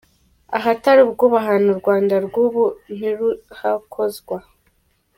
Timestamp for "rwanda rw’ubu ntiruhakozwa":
1.81-4.37